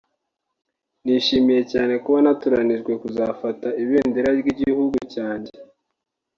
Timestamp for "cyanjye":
5.13-5.53